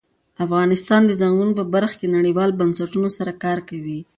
[0.45, 3.99] افغانستان د ځنګلونه په برخه کې نړیوالو بنسټونو سره کار کوي.